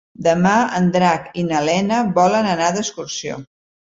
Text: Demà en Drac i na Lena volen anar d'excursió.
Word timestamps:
Demà 0.27 0.53
en 0.77 0.85
Drac 0.95 1.27
i 1.41 1.43
na 1.49 1.59
Lena 1.67 1.99
volen 2.15 2.49
anar 2.53 2.71
d'excursió. 2.79 3.37